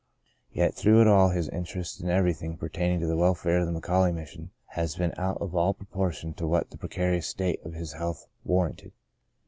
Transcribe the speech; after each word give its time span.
Yet 0.51 0.73
through 0.73 1.01
it 1.01 1.07
all 1.07 1.29
his 1.29 1.47
interest 1.49 2.01
in 2.01 2.09
everything 2.09 2.57
pertaining 2.57 2.99
to 3.01 3.05
the 3.05 3.15
welfare 3.15 3.59
of 3.59 3.71
the 3.71 3.79
McAuley 3.79 4.11
Mission 4.11 4.49
has 4.69 4.95
been 4.95 5.13
out 5.15 5.37
of 5.39 5.55
all 5.55 5.75
proportion 5.75 6.33
to 6.37 6.47
what 6.47 6.71
the 6.71 6.77
precarious 6.79 7.27
state 7.27 7.63
of 7.63 7.75
his 7.75 7.93
health 7.93 8.25
war 8.43 8.65
ranted. 8.65 8.93